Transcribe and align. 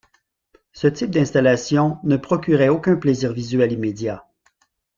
Ce 0.71 0.87
type 0.87 1.11
d'installation 1.11 1.99
ne 2.03 2.17
procurait 2.17 2.69
aucun 2.69 2.95
plaisir 2.95 3.33
visuel 3.33 3.71
immédiat. 3.71 4.27